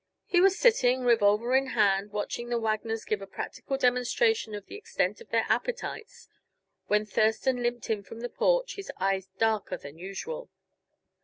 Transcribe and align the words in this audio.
He 0.25 0.41
was 0.41 0.57
sitting, 0.57 1.03
revolver 1.03 1.55
in 1.55 1.67
hand, 1.77 2.09
watching 2.11 2.49
the 2.49 2.57
Wagners 2.59 3.05
give 3.05 3.21
a 3.21 3.27
practical 3.27 3.77
demonstration 3.77 4.55
of 4.55 4.65
the 4.65 4.73
extent 4.75 5.21
of 5.21 5.29
their 5.29 5.45
appetites, 5.47 6.27
when 6.87 7.05
Thurston 7.05 7.61
limped 7.61 7.87
in 7.87 8.01
from 8.01 8.21
the 8.21 8.29
porch, 8.29 8.77
his 8.77 8.91
eyes 8.99 9.27
darker 9.37 9.77
than 9.77 9.99
usual. 9.99 10.49